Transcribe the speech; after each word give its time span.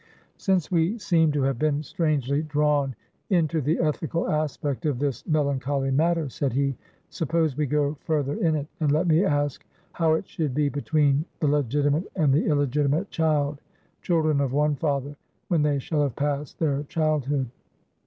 "Since 0.37 0.71
we 0.71 0.97
seem 0.97 1.31
to 1.33 1.43
have 1.43 1.59
been 1.59 1.83
strangely 1.83 2.41
drawn 2.41 2.95
into 3.29 3.61
the 3.61 3.77
ethical 3.77 4.27
aspect 4.27 4.87
of 4.87 4.97
this 4.97 5.23
melancholy 5.27 5.91
matter," 5.91 6.27
said 6.27 6.53
he, 6.53 6.75
"suppose 7.11 7.55
we 7.55 7.67
go 7.67 7.93
further 8.01 8.33
in 8.33 8.55
it; 8.55 8.65
and 8.79 8.91
let 8.91 9.05
me 9.05 9.23
ask, 9.23 9.63
how 9.91 10.15
it 10.15 10.27
should 10.27 10.55
be 10.55 10.69
between 10.69 11.25
the 11.39 11.45
legitimate 11.47 12.11
and 12.15 12.33
the 12.33 12.47
illegitimate 12.47 13.11
child 13.11 13.61
children 14.01 14.41
of 14.41 14.53
one 14.53 14.75
father 14.75 15.15
when 15.49 15.61
they 15.61 15.77
shall 15.77 16.01
have 16.01 16.15
passed 16.15 16.57
their 16.57 16.81
childhood?" 16.85 17.51